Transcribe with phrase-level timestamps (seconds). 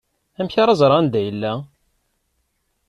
[0.39, 1.53] Amek ara ẓreɣ anda yella?